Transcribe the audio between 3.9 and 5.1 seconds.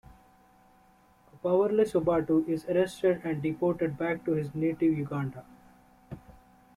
back to his native